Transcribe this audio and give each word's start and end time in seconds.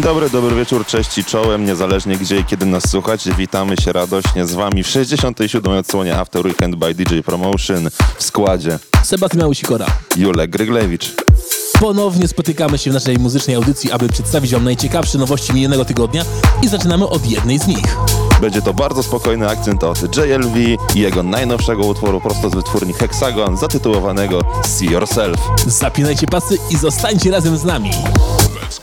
Dzień 0.00 0.04
dobry, 0.04 0.30
dobry 0.30 0.56
wieczór, 0.56 0.86
cześć 0.86 1.18
i 1.18 1.24
czołem, 1.24 1.64
niezależnie 1.64 2.16
gdzie 2.16 2.38
i 2.38 2.44
kiedy 2.44 2.66
nas 2.66 2.90
słuchacie, 2.90 3.32
witamy 3.38 3.76
się 3.76 3.92
radośnie 3.92 4.46
z 4.46 4.54
wami 4.54 4.82
w 4.82 4.88
67. 4.88 5.72
odsłonie 5.72 6.16
After 6.16 6.46
Weekend 6.46 6.76
by 6.76 6.94
DJ 6.94 7.20
Promotion 7.20 7.90
w 8.16 8.22
składzie 8.22 8.78
Sebastian 9.02 9.54
Sikora. 9.54 9.86
Julek 10.16 10.50
Gryglewicz. 10.50 11.14
Ponownie 11.80 12.28
spotykamy 12.28 12.78
się 12.78 12.90
w 12.90 12.94
naszej 12.94 13.18
muzycznej 13.18 13.56
audycji, 13.56 13.92
aby 13.92 14.08
przedstawić 14.08 14.52
wam 14.52 14.64
najciekawsze 14.64 15.18
nowości 15.18 15.54
minionego 15.54 15.84
tygodnia 15.84 16.24
i 16.62 16.68
zaczynamy 16.68 17.08
od 17.08 17.26
jednej 17.26 17.58
z 17.58 17.66
nich. 17.66 17.96
Będzie 18.40 18.62
to 18.62 18.74
bardzo 18.74 19.02
spokojny 19.02 19.48
akcent 19.48 19.84
od 19.84 20.16
JLV 20.16 20.58
i 20.94 21.00
jego 21.00 21.22
najnowszego 21.22 21.86
utworu 21.86 22.20
prosto 22.20 22.50
z 22.50 22.54
wytwórni 22.54 22.92
Hexagon 22.92 23.56
zatytułowanego 23.56 24.40
See 24.64 24.86
Yourself. 24.90 25.38
Zapinajcie 25.66 26.26
pasy 26.26 26.58
i 26.70 26.76
zostańcie 26.76 27.30
razem 27.30 27.58
z 27.58 27.64
nami. 27.64 27.90
Let's 28.70 28.79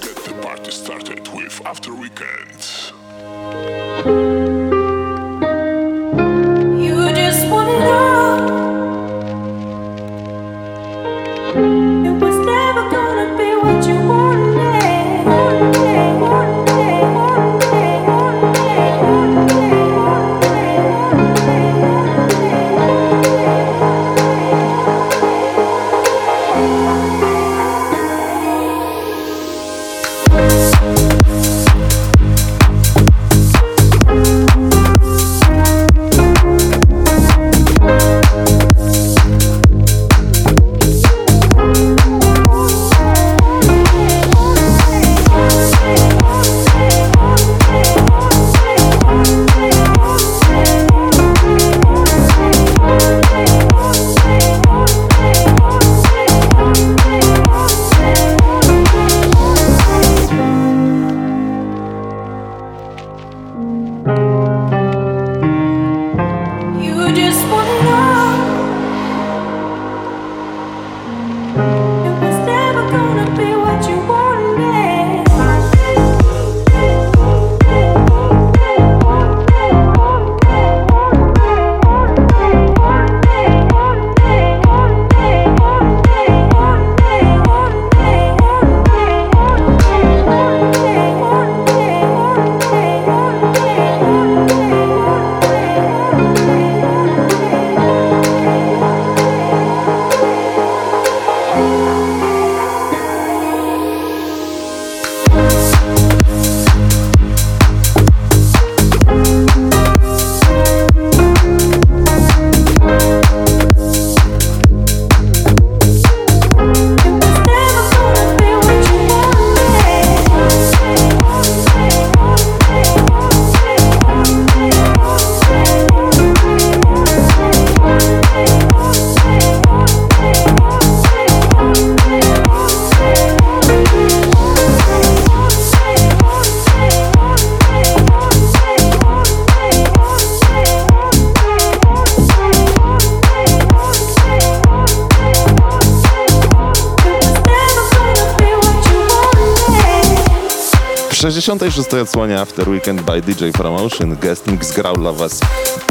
66. 151.88 152.02
odsłonie 152.02 152.40
After 152.40 152.70
Weekend 152.70 153.02
by 153.02 153.22
DJ 153.22 153.52
Promotion 153.52 154.16
guest 154.16 154.48
mix 154.48 154.72
grał 154.72 154.96
dla 154.96 155.12
was 155.12 155.40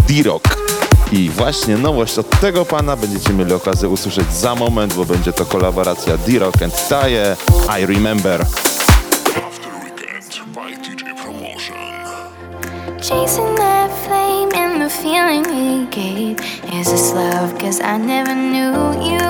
D-Rock. 0.09 0.57
I 1.13 1.31
właśnie 1.31 1.77
nowość 1.77 2.19
od 2.19 2.41
tego 2.41 2.65
pana 2.65 2.97
będziecie 2.97 3.33
mieli 3.33 3.53
okazję 3.53 3.89
usłyszeć 3.89 4.33
za 4.33 4.55
moment, 4.55 4.95
bo 4.95 5.05
będzie 5.05 5.33
to 5.33 5.45
kolaboracja 5.45 6.17
D-Rock 6.17 6.63
and 6.63 6.89
Taye, 6.89 7.37
I 7.81 7.87
Remember. 7.87 8.41
After 8.41 9.73
Weekend 9.85 10.41
by 10.55 10.77
DJ 10.77 11.05
Promotion. 11.23 11.77
Chasing 12.99 13.57
that 13.57 13.91
flame 14.07 14.55
and 14.55 14.83
the 14.83 14.91
feeling 14.91 15.47
it 15.47 15.91
gave. 15.91 16.37
Is 16.81 16.91
this 16.91 17.13
love? 17.15 17.59
Cause 17.59 17.81
I 17.81 17.99
never 17.99 18.35
knew 18.35 19.09
you. 19.11 19.27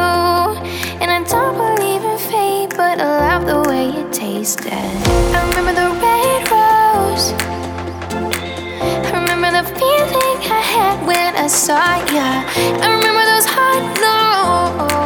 And 1.01 1.11
I 1.11 1.25
don't 1.31 1.76
I 2.99 3.05
love 3.05 3.47
the 3.47 3.69
way 3.69 3.91
it 3.91 4.11
tasted. 4.11 4.73
I 4.73 5.49
remember 5.49 5.75
the 5.81 5.89
red 6.01 6.43
rose. 6.51 7.33
I 9.05 9.21
remember 9.21 9.51
the 9.53 9.65
feeling 9.79 10.39
I 10.51 10.63
had 10.75 11.07
when 11.07 11.37
I 11.37 11.47
saw 11.47 11.97
ya. 12.15 12.43
I 12.83 12.87
remember 12.97 13.25
those 13.33 13.47
hot 13.47 13.85
lows. 14.01 15.06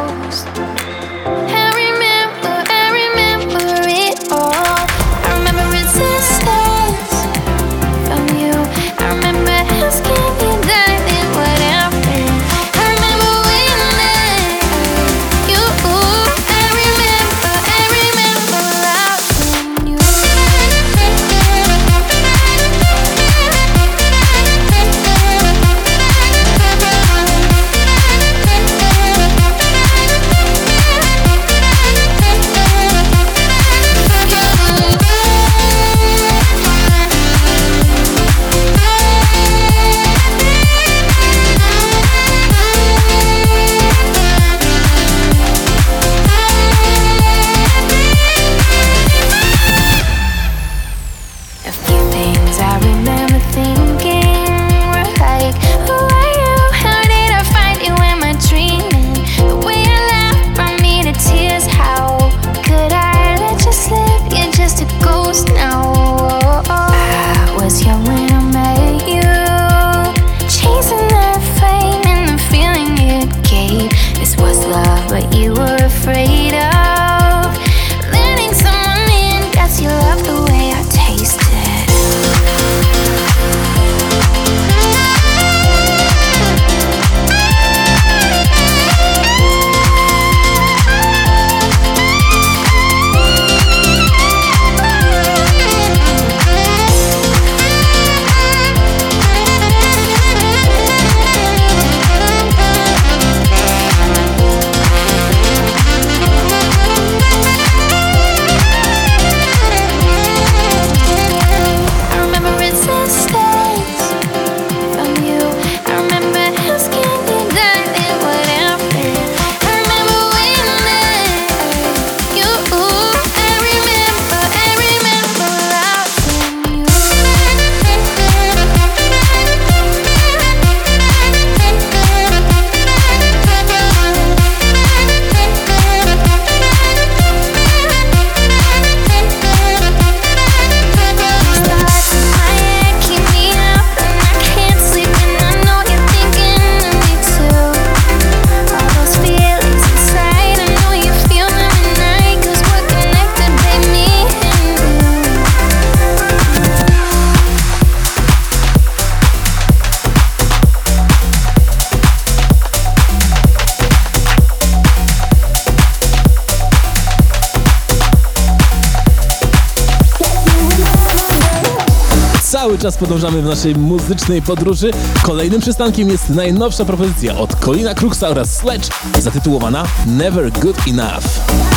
czas 172.81 172.97
podążamy 172.97 173.41
w 173.41 173.45
naszej 173.45 173.75
muzycznej 173.75 174.41
podróży. 174.41 174.91
Kolejnym 175.23 175.61
przystankiem 175.61 176.09
jest 176.09 176.29
najnowsza 176.29 176.85
propozycja 176.85 177.37
od 177.37 177.55
Colina 177.55 177.93
Kruxa 177.93 178.23
oraz 178.23 178.57
Sledge 178.57 178.89
zatytułowana 179.19 179.85
Never 180.07 180.51
Good 180.51 180.77
Enough. 180.87 181.70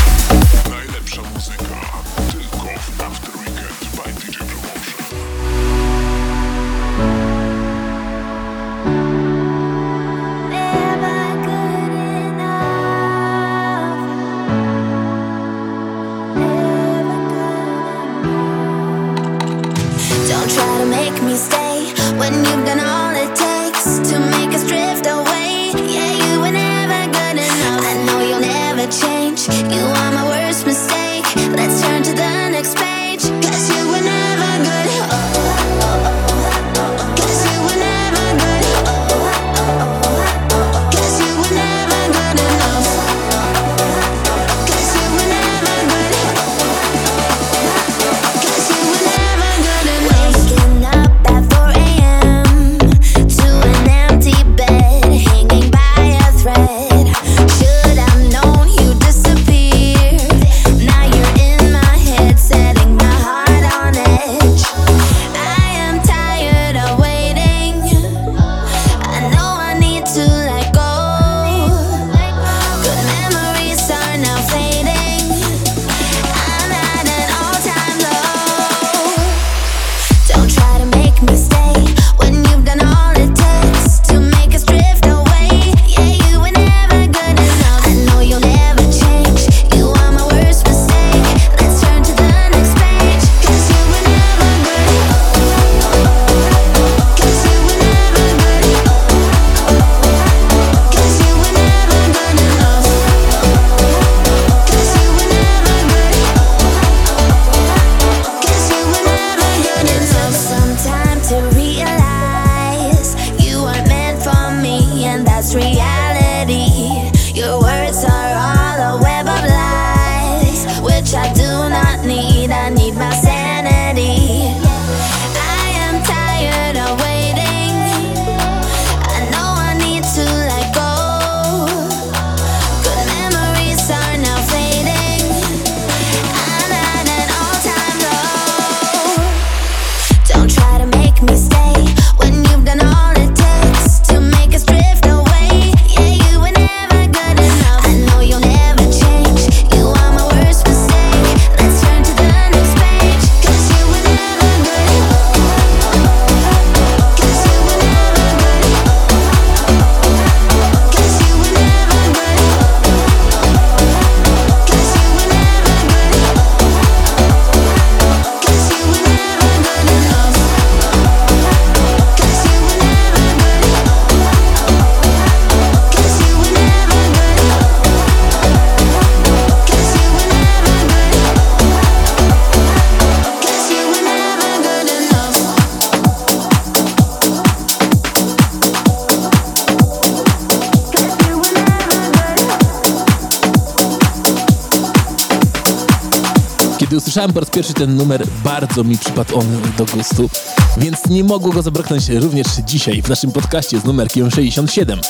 usłyszałem 197.15 197.33
po 197.33 197.41
raz 197.41 197.51
pierwszy 197.51 197.75
ten 197.75 197.97
numer, 197.97 198.27
bardzo 198.45 198.85
mi 198.85 198.99
przypadł 198.99 199.39
on 199.39 199.47
do 199.79 199.87
gustu, 199.87 200.31
więc 200.77 201.07
nie 201.07 201.25
mogło 201.25 201.53
go 201.53 201.63
zabraknąć 201.63 202.09
również 202.09 202.47
dzisiaj 202.65 203.03
w 203.03 203.09
naszym 203.09 203.33
podcaście 203.33 203.81
z 203.81 203.85
numerkiem 203.85 204.31
67. 204.31 205.01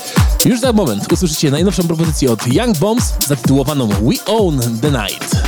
Już 0.44 0.60
za 0.60 0.72
moment 0.72 1.12
usłyszycie 1.12 1.50
najnowszą 1.50 1.82
propozycję 1.82 2.32
od 2.32 2.46
Young 2.46 2.78
Bombs 2.78 3.12
zatytułowaną 3.26 3.88
We 3.88 4.24
Own 4.26 4.60
the 4.80 4.90
Night. 4.90 5.43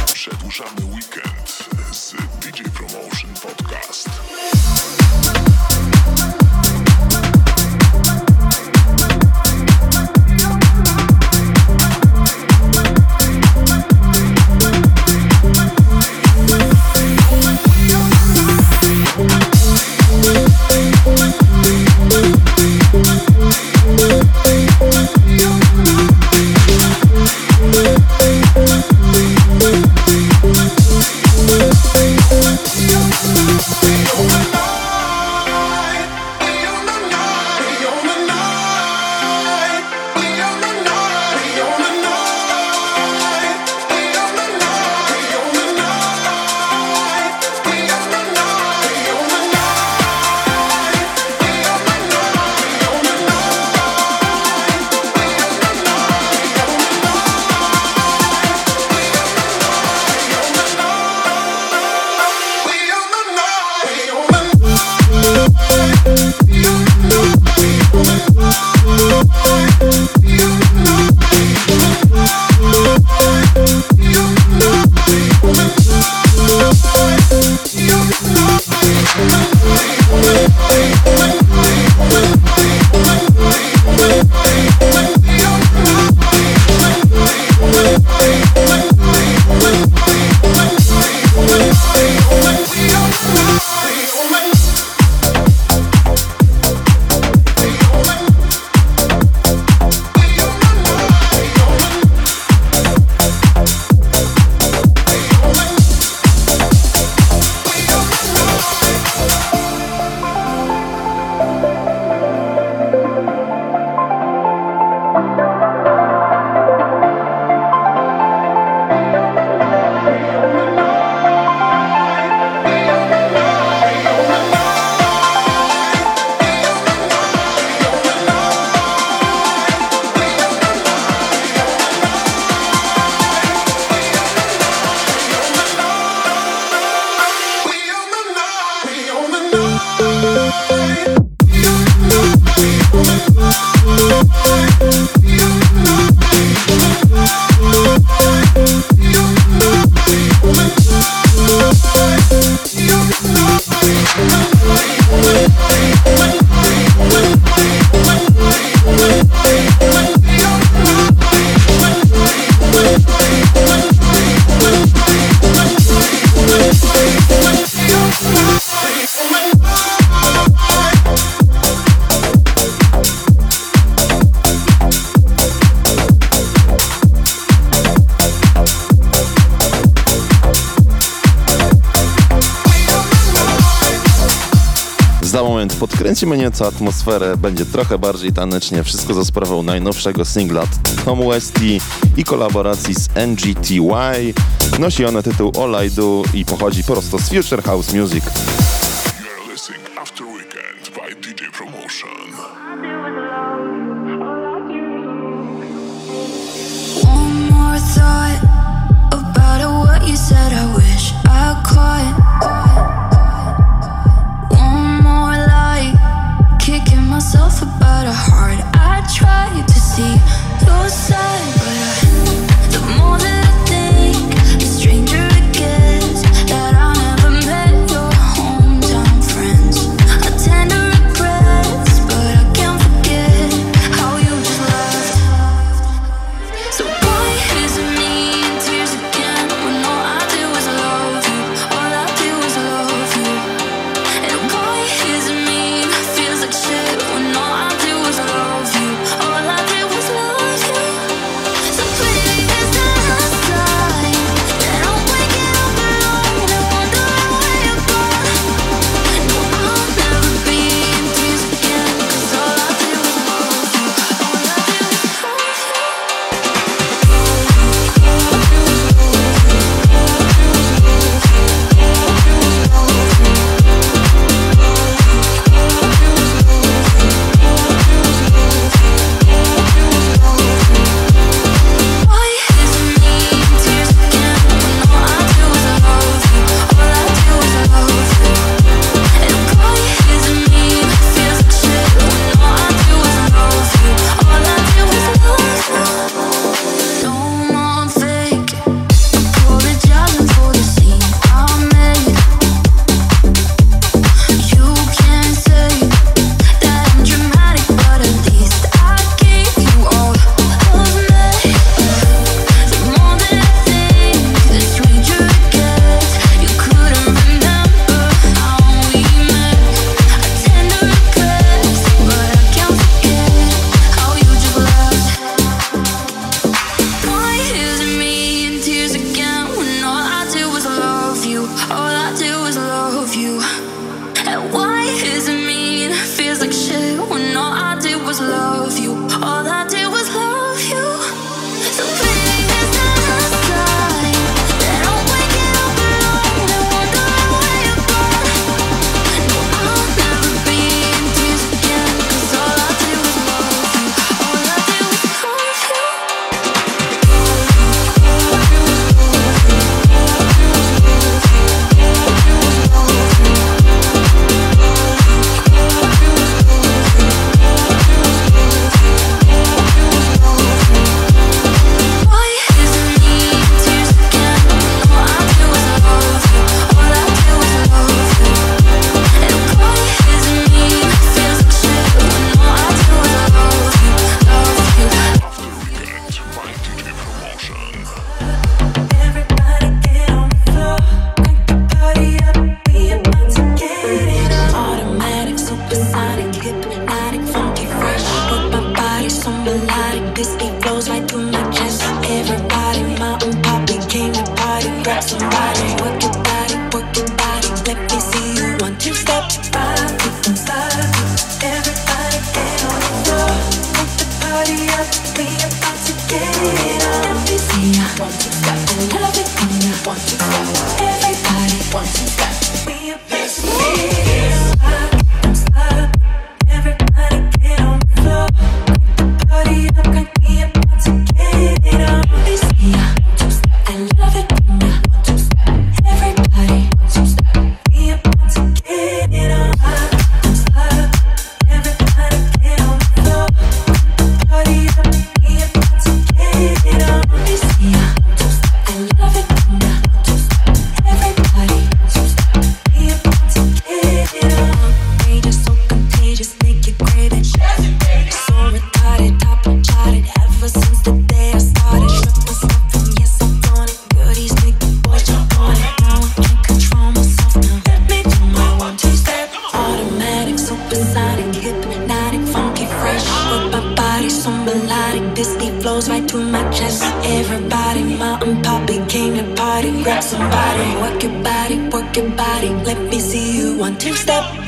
Kręcimy 186.16 186.38
nieco 186.38 186.66
atmosferę, 186.66 187.36
będzie 187.36 187.66
trochę 187.66 187.98
bardziej 187.98 188.32
tanecznie, 188.32 188.84
wszystko 188.84 189.14
za 189.14 189.24
sprawą 189.24 189.62
najnowszego 189.62 190.24
singla 190.24 190.64
Tom 191.04 191.28
Westy 191.28 191.78
i 192.16 192.24
kolaboracji 192.24 192.94
z 192.94 193.08
NGTY. 193.14 194.34
Nosi 194.78 195.04
ona 195.04 195.22
tytuł 195.22 195.52
All 195.62 195.86
I 195.86 195.90
Do 195.90 196.22
i 196.34 196.44
pochodzi 196.44 196.84
prosto 196.84 197.18
z 197.18 197.28
Future 197.28 197.62
House 197.62 197.94
Music. 197.94 198.24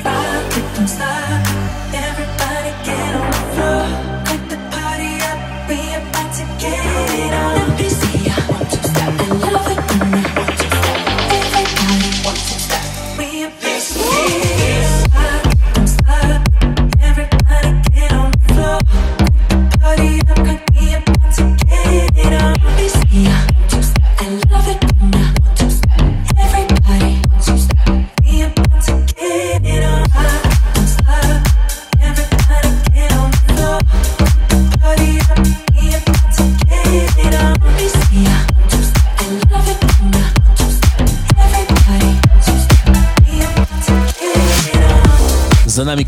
fire, 0.03 0.45
we 0.55 0.63
can. 0.75 0.87
Yeah. 1.93 2.08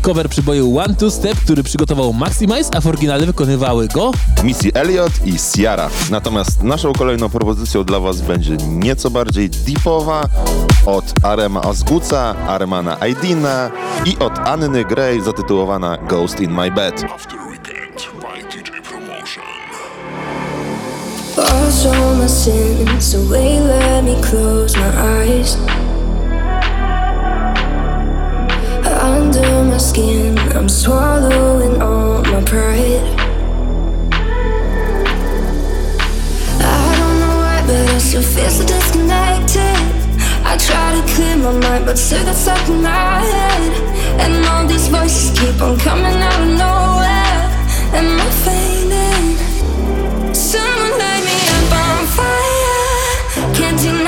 cover 0.01 0.29
przyboju 0.29 0.77
One 0.77 0.95
Two 0.95 1.11
Step, 1.11 1.37
który 1.37 1.63
przygotował 1.63 2.13
Maximize, 2.13 2.75
a 2.75 2.81
w 2.81 2.87
oryginale 2.87 3.25
wykonywały 3.25 3.87
go 3.87 4.11
Missy 4.43 4.73
Elliott 4.73 5.11
i 5.25 5.33
Ciara. 5.37 5.89
Natomiast 6.11 6.63
naszą 6.63 6.93
kolejną 6.93 7.29
propozycją 7.29 7.83
dla 7.83 7.99
Was 7.99 8.21
będzie 8.21 8.57
nieco 8.57 9.09
bardziej 9.09 9.49
deepowa 9.49 10.29
od 10.85 11.13
Arema 11.23 11.61
Azguca, 11.61 12.35
Armana 12.47 12.99
Aydina 12.99 13.71
i 14.05 14.17
od 14.17 14.39
Anny 14.39 14.85
Gray 14.85 15.21
zatytułowana 15.21 15.97
Ghost 15.97 16.39
in 16.39 16.51
My 16.51 16.71
Bed. 16.71 17.05
all 21.85 22.15
my 22.15 22.27
sins 22.27 23.13
away, 23.15 23.59
let 23.59 24.03
me 24.03 24.15
close 24.21 24.75
my 24.77 24.91
eyes. 24.97 25.80
under 29.35 29.63
my 29.63 29.77
skin. 29.77 30.37
I'm 30.55 30.67
swallowing 30.67 31.81
all 31.81 32.21
my 32.23 32.43
pride. 32.43 33.03
I 36.59 36.95
don't 36.99 37.19
know 37.21 37.35
why, 37.43 37.63
but 37.65 37.89
I 37.89 37.97
still 37.99 38.21
feel 38.21 38.49
so 38.49 38.65
disconnected. 38.65 39.77
I 40.43 40.57
try 40.57 40.87
to 40.95 41.13
clear 41.13 41.37
my 41.37 41.53
mind, 41.59 41.85
but 41.85 41.97
still 41.97 42.23
got 42.25 42.35
stuck 42.35 42.67
in 42.67 42.81
my 42.81 43.19
head. 43.19 43.71
And 44.21 44.45
all 44.45 44.65
these 44.67 44.87
voices 44.87 45.31
keep 45.39 45.61
on 45.61 45.77
coming 45.79 46.17
out 46.27 46.41
of 46.41 46.49
nowhere. 46.63 47.41
Am 47.97 48.19
I 48.19 48.29
fading? 48.43 49.35
Someone 50.33 50.95
light 51.01 51.23
me 51.27 51.37
up 51.57 51.71
on 51.83 52.05
fire. 52.17 53.53
Can't 53.55 53.79
deny. 53.79 54.00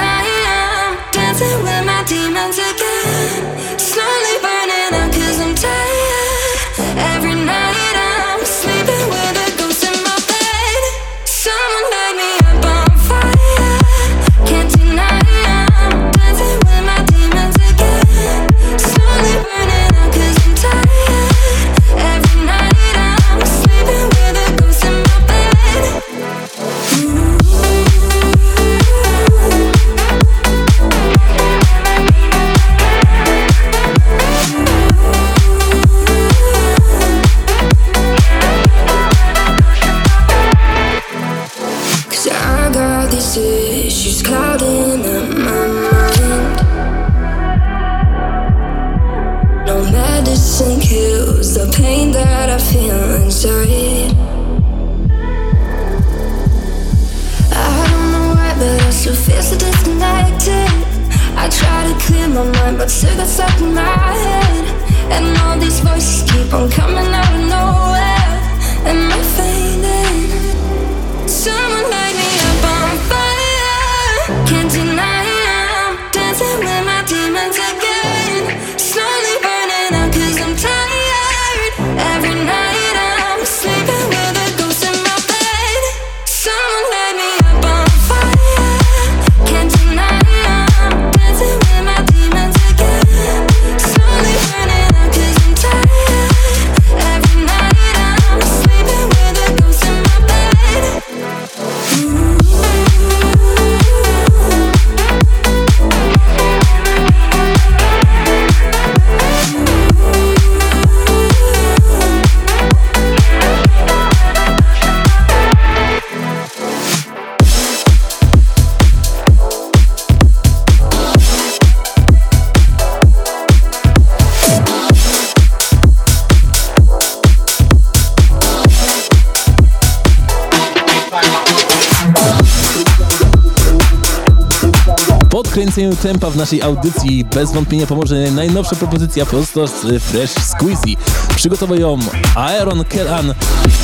podkręceniu 135.54 135.96
tempa 135.96 136.30
w 136.30 136.36
naszej 136.38 136.62
audycji 136.62 137.26
bez 137.26 137.52
wątpienia 137.52 137.88
pomoże 137.88 138.16
najnowsza 138.32 138.76
propozycja 138.76 139.26
prosto 139.26 139.68
z 139.68 140.04
Fresh 140.04 140.32
Squeezy. 140.32 140.96
Przygotował 141.36 141.80
ją 141.80 142.00
Aaron 142.36 142.84
Kellan 142.84 143.34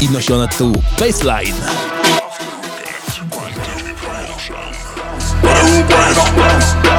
i 0.02 0.10
nosi 0.10 0.34
ona 0.34 0.48
tytuł 0.48 0.74
Baseline. 1.00 1.58
Bueno, 5.42 6.24
bueno. 6.36 6.90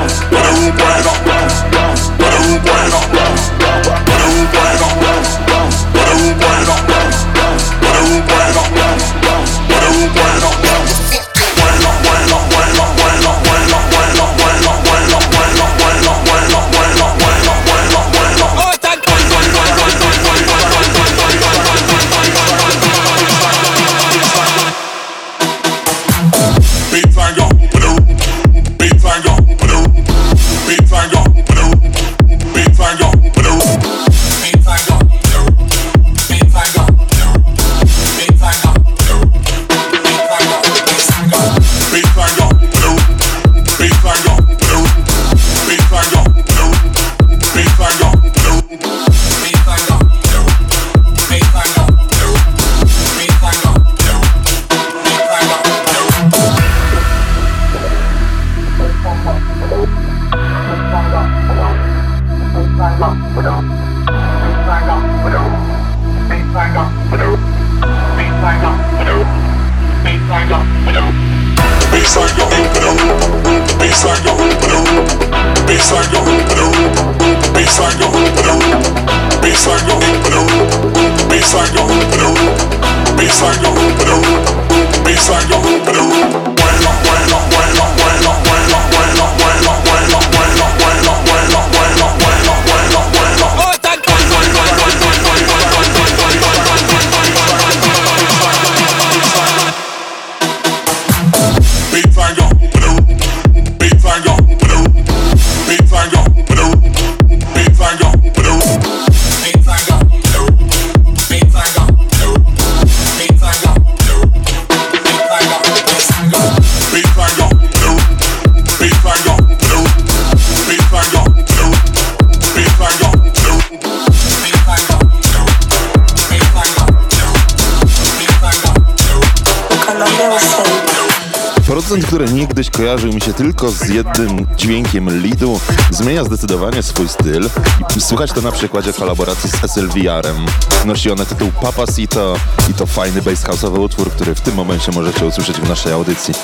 Niegdyś 132.51 132.71
kojarzył 132.71 133.13
mi 133.13 133.21
się 133.21 133.33
tylko 133.33 133.71
z 133.71 133.89
jednym 133.89 134.47
dźwiękiem 134.57 135.23
leadu, 135.23 135.61
zmienia 135.91 136.25
zdecydowanie 136.25 136.83
swój 136.83 137.09
styl. 137.09 137.51
I 137.97 138.01
Słychać 138.01 138.33
to 138.33 138.41
na 138.41 138.53
przykładzie 138.53 138.93
kolaboracji 138.93 139.51
z 139.51 139.71
SLVR-em. 139.71 140.47
Nosi 140.87 141.11
ona 141.11 141.25
tytuł 141.25 141.53
Papacito 141.63 142.37
i 142.71 142.75
to 142.75 142.87
fajny 142.87 143.23
bass 143.23 143.45
house'owy 143.45 143.81
utwór, 143.81 144.11
który 144.11 144.35
w 144.35 144.41
tym 144.41 144.55
momencie 144.55 144.93
możecie 144.93 145.27
usłyszeć 145.27 145.57
w 145.57 145.69
naszej 145.69 145.93
audycji. 145.93 146.35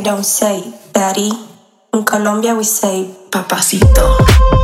We 0.00 0.04
don't 0.04 0.24
say 0.24 0.62
daddy. 0.94 1.30
In 1.92 2.04
Colombia 2.04 2.54
we 2.54 2.64
say 2.64 3.04
papacito. 3.28 4.59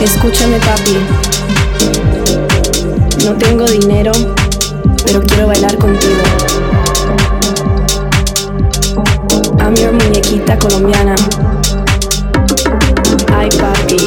Escúchame 0.00 0.58
papi, 0.60 0.96
no 3.24 3.34
tengo 3.34 3.66
dinero, 3.66 4.12
pero 5.04 5.20
quiero 5.20 5.46
bailar 5.46 5.76
contigo. 5.76 6.22
I'm 9.58 9.74
your 9.76 9.92
muñequita 9.92 10.58
colombiana. 10.58 11.14
Ay 13.36 13.50
papi, 13.50 13.98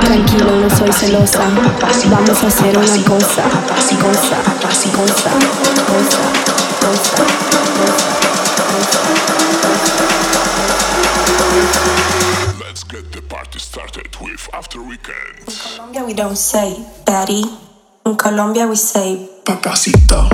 tranquilo, 0.00 0.56
no 0.56 0.76
soy 0.76 0.92
celosa. 0.92 1.42
Vamos 2.10 2.42
a 2.42 2.46
hacer 2.48 2.76
una 2.76 3.04
cosa, 3.04 3.44
cosa, 4.00 4.36
cosa, 4.60 4.90
cosa, 4.90 5.30
cosa, 5.86 6.22
cosa. 6.80 7.31
After 14.82 15.76
Colombia 15.76 16.04
we 16.04 16.12
don't 16.14 16.36
say 16.36 16.74
daddy. 17.04 17.44
In 18.04 18.16
Colombia 18.16 18.66
we 18.66 18.74
say 18.74 19.28
papacito, 19.44 20.28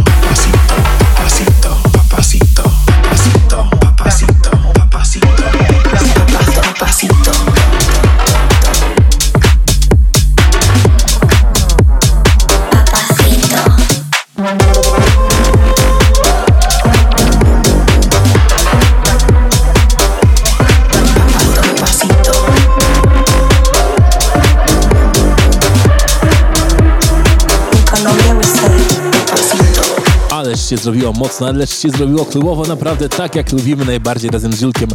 się 30.68 30.76
zrobiło 30.76 31.12
mocno, 31.12 31.46
ależ 31.46 31.78
się 31.78 31.90
zrobiło 31.90 32.24
klubowo, 32.24 32.64
naprawdę 32.64 33.08
tak 33.08 33.34
jak 33.34 33.52
lubimy 33.52 33.84
najbardziej 33.84 34.30
razem 34.30 34.52
z 34.52 34.60
Julkiem. 34.60 34.88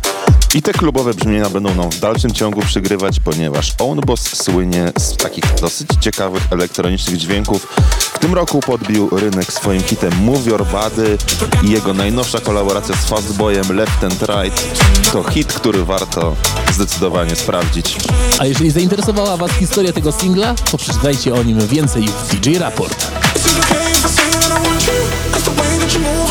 I 0.56 0.62
te 0.62 0.74
klubowe 0.74 1.14
brzmienia 1.14 1.50
będą 1.50 1.76
nam 1.76 1.92
w 1.92 2.00
dalszym 2.00 2.32
ciągu 2.32 2.62
przygrywać, 2.62 3.20
ponieważ 3.20 3.74
Own 3.80 4.00
Boss 4.00 4.44
słynie 4.44 4.92
z 4.98 5.18
takich 5.18 5.44
dosyć 5.62 5.88
ciekawych 6.02 6.48
elektronicznych 6.52 7.18
dźwięków. 7.18 7.68
W 8.14 8.20
tym 8.20 8.34
roku 8.34 8.60
podbił 8.60 9.10
rynek 9.10 9.54
swoim 9.54 9.84
hitem 9.84 10.14
Move 10.16 10.48
Your 10.48 10.66
Body 10.66 11.18
i 11.64 11.70
jego 11.70 11.94
najnowsza 11.94 12.40
kolaboracja 12.40 12.96
z 12.96 13.06
Fastboyem 13.06 13.76
Left 13.76 14.04
and 14.04 14.22
Right 14.22 14.64
to 15.12 15.24
hit, 15.24 15.54
który 15.54 15.86
warto 15.86 16.36
zdecydowanie 16.74 17.36
sprawdzić. 17.36 17.98
A 18.40 18.46
jeżeli 18.46 18.72
zainteresowała 18.72 19.38
Was 19.38 19.52
historia 19.52 19.94
tego 19.94 20.12
singla, 20.12 20.56
to 20.72 20.78
przeczytajcie 20.78 21.34
o 21.34 21.44
nim 21.44 21.68
więcej 21.68 22.08
w 22.08 22.36
DJ 22.36 22.58
Raport. 22.58 23.12
what 25.84 25.96
you 25.96 26.02
want. 26.04 26.23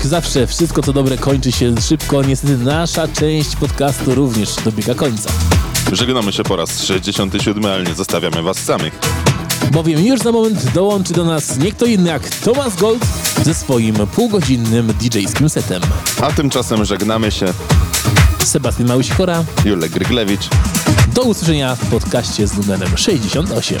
Jak 0.00 0.06
zawsze, 0.06 0.46
wszystko 0.46 0.82
co 0.82 0.92
dobre 0.92 1.18
kończy 1.18 1.52
się 1.52 1.74
szybko. 1.80 2.22
Niestety 2.22 2.56
nasza 2.56 3.08
część 3.08 3.56
podcastu 3.56 4.14
również 4.14 4.54
dobiega 4.64 4.94
końca. 4.94 5.30
Żegnamy 5.92 6.32
się 6.32 6.42
po 6.42 6.56
raz 6.56 6.82
67, 6.82 7.64
ale 7.64 7.84
nie 7.84 7.94
zostawiamy 7.94 8.42
was 8.42 8.58
samych. 8.58 8.98
Bowiem 9.72 10.04
już 10.06 10.20
za 10.20 10.32
moment 10.32 10.72
dołączy 10.72 11.12
do 11.12 11.24
nas 11.24 11.56
nie 11.56 11.72
kto 11.72 11.86
inny 11.86 12.08
jak 12.08 12.28
Thomas 12.28 12.76
Gold 12.76 13.06
ze 13.44 13.54
swoim 13.54 13.94
półgodzinnym 13.94 14.92
DJ-skim 14.92 15.48
setem. 15.48 15.82
A 16.22 16.32
tymczasem 16.32 16.84
żegnamy 16.84 17.30
się. 17.32 17.46
Sebastian 18.44 18.86
Małyś-Chora, 18.88 19.44
Julek 19.64 19.92
Gryglewicz. 19.92 20.48
do 21.14 21.22
usłyszenia 21.22 21.76
w 21.76 21.86
podcaście 21.86 22.46
z 22.46 22.56
numerem 22.56 22.96
68. 22.96 23.78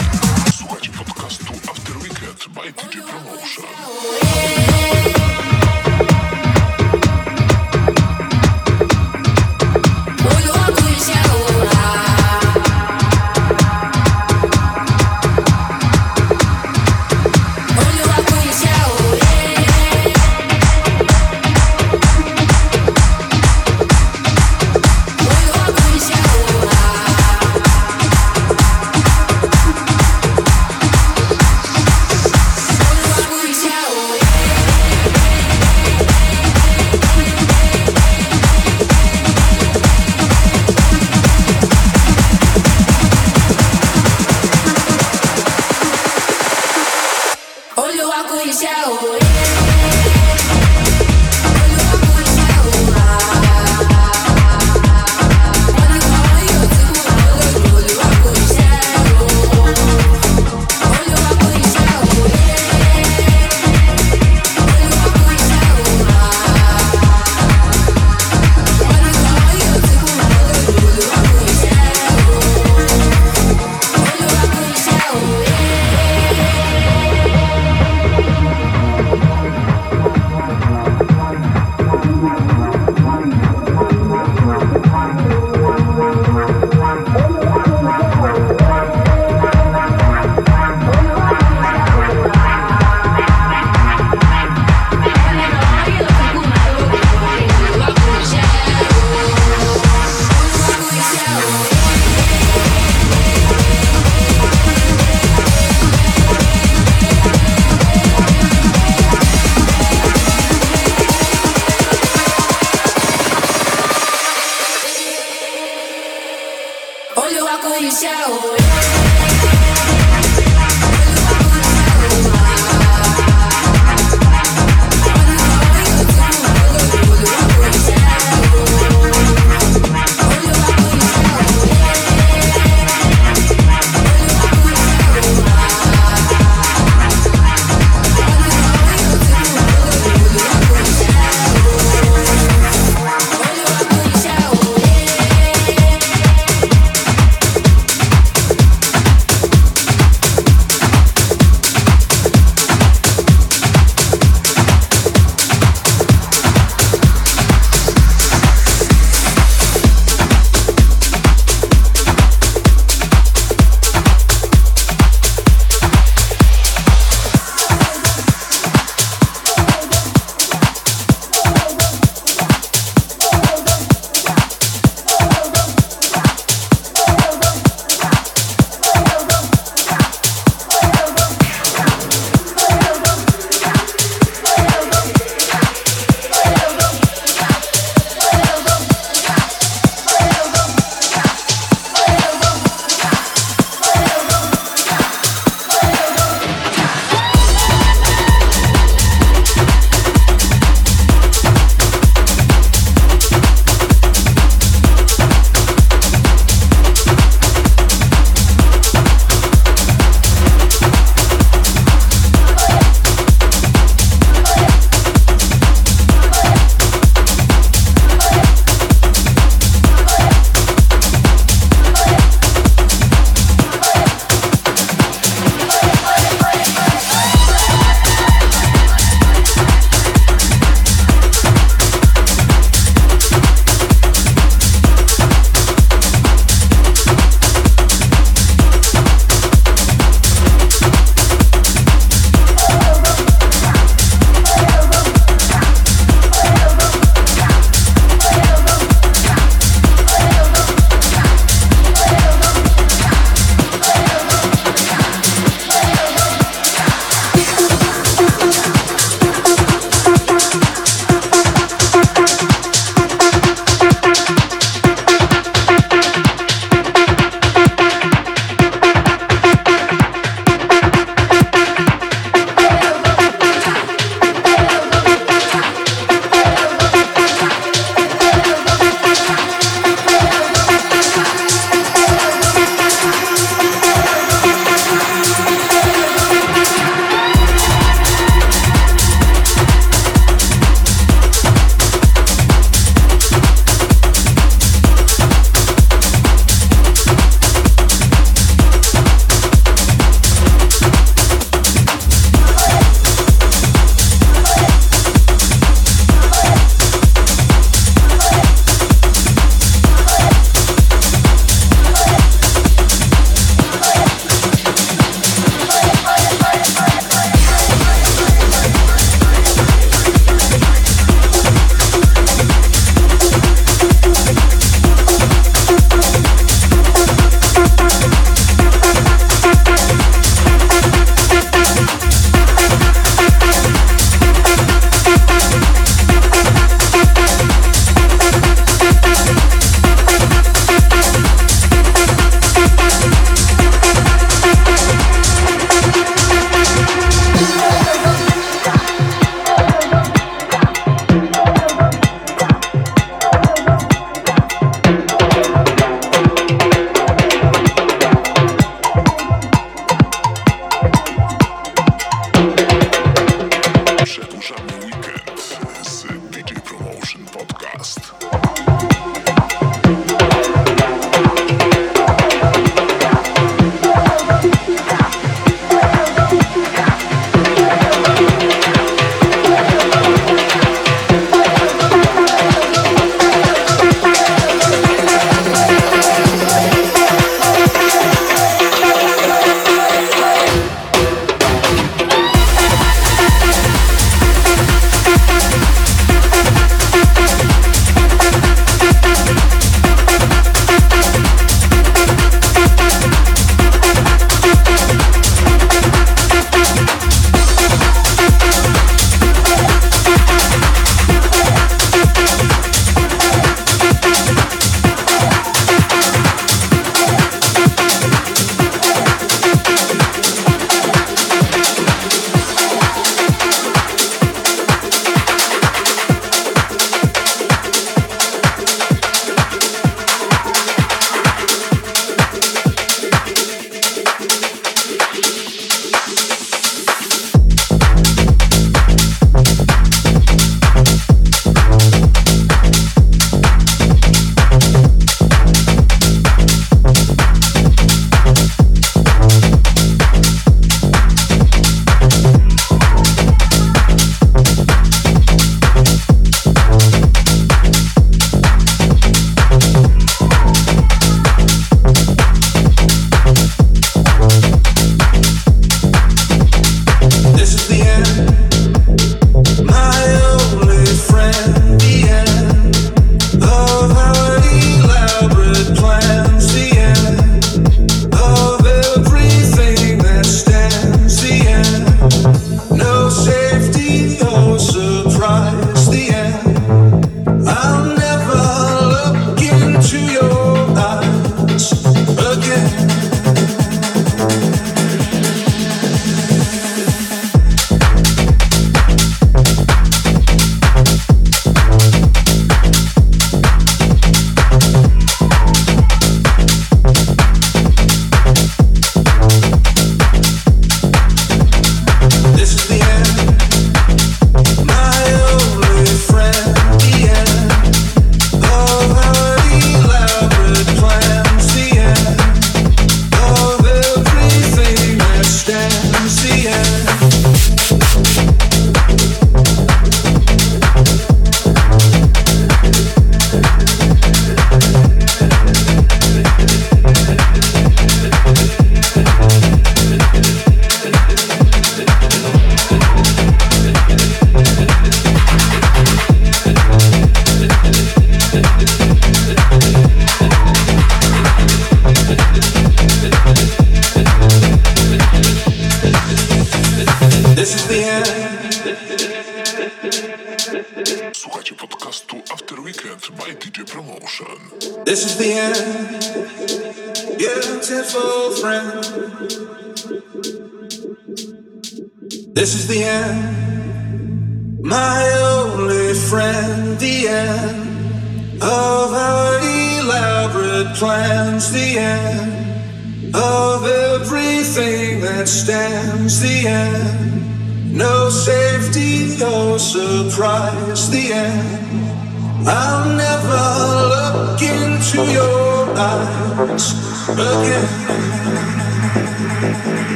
This 572.50 572.62
is 572.62 572.66
the 572.66 572.82
end. 572.82 574.58
My 574.60 575.06
only 575.22 575.94
friend. 575.94 576.76
The 576.80 577.06
end 577.06 578.42
of 578.42 578.92
our 578.92 579.38
elaborate 579.38 580.74
plans. 580.74 581.52
The 581.52 581.78
end 581.78 583.14
of 583.14 583.64
everything 583.64 585.00
that 585.00 585.28
stands. 585.28 586.20
The 586.20 586.48
end. 586.48 587.72
No 587.72 588.10
safety 588.10 589.22
or 589.22 589.56
surprise. 589.60 590.90
The 590.90 591.12
end. 591.12 592.48
I'll 592.48 592.88
never 592.96 593.46
look 593.94 594.42
into 594.42 595.04
your 595.12 595.70
eyes 595.78 596.74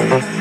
again. 0.00 0.33